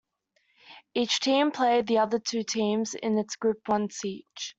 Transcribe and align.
Each 0.95 1.19
team 1.19 1.51
played 1.51 1.85
the 1.85 1.99
other 1.99 2.17
two 2.17 2.41
teams 2.41 2.95
in 2.95 3.19
its 3.19 3.35
group 3.35 3.67
once 3.69 4.03
each. 4.03 4.49